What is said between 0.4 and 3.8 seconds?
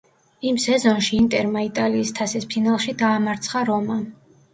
იმ სეზონში ინტერმა იტალიის თასის ფინალში დაამარცხა